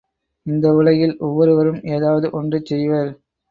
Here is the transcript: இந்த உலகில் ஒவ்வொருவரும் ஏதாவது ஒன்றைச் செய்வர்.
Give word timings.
இந்த 0.45 0.73
உலகில் 0.73 1.13
ஒவ்வொருவரும் 1.19 1.79
ஏதாவது 1.89 2.29
ஒன்றைச் 2.31 2.65
செய்வர். 2.65 3.11